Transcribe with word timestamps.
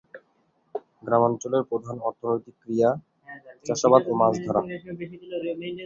গ্রামাঞ্চলের 1.03 1.63
প্রধান 1.69 1.97
অর্থনৈতিক 2.07 2.55
ক্রিয়া 2.61 2.89
চাষাবাদ 3.65 4.03
ও 4.05 4.13
মাছ 4.21 4.33
ধরা। 4.45 4.61